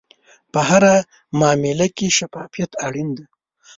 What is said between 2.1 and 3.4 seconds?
شفافیت اړین دی.